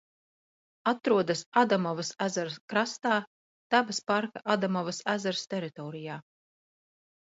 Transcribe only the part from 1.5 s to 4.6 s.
Adamovas ezera krastā, dabas parka